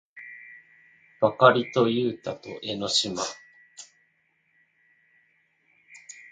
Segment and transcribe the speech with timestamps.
[1.19, 3.21] ばかりとゆうたと江の島